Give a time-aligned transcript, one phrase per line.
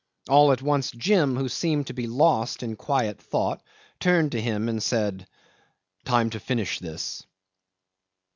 [0.27, 3.61] All at once Jim, who seemed to be lost in quiet thought,
[3.99, 5.27] turned to him and said,
[6.05, 7.23] "Time to finish this."